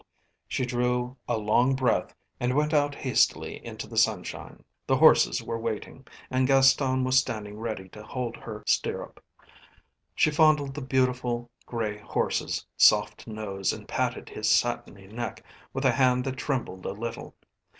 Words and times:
She 0.47 0.65
drew 0.65 1.15
a 1.27 1.37
long 1.37 1.75
breath 1.75 2.15
and 2.39 2.55
went 2.55 2.73
out 2.73 2.95
hastily 2.95 3.63
into 3.63 3.85
the 3.85 3.99
sunshine. 3.99 4.63
The 4.87 4.97
horses 4.97 5.43
were 5.43 5.59
waiting, 5.59 6.07
and 6.31 6.47
Gaston 6.47 7.03
was 7.03 7.19
standing 7.19 7.59
ready 7.59 7.87
to 7.89 8.01
hold 8.01 8.35
her 8.37 8.63
stirrup. 8.65 9.23
She 10.15 10.31
fondled 10.31 10.73
the 10.73 10.81
beautiful 10.81 11.51
grey 11.67 11.99
horse's 11.99 12.65
soft 12.75 13.27
nose 13.27 13.71
and 13.71 13.87
patted 13.87 14.27
his 14.29 14.49
satiny 14.49 15.05
neck 15.05 15.43
with 15.71 15.85
a 15.85 15.91
hand 15.91 16.23
that 16.23 16.35
trembled 16.37 16.87
a 16.87 16.93
little. 16.93 17.35